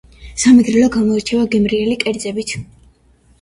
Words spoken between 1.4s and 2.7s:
გემრიელი კერძებით.